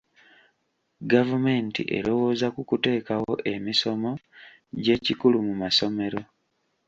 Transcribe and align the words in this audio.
Gavumenti 1.11 1.81
erowooza 1.97 2.47
ku 2.55 2.61
kuteekawo 2.69 3.33
emisomo 3.53 4.11
gy'ekikulu 4.83 5.37
mu 5.47 5.53
masomero. 5.61 6.19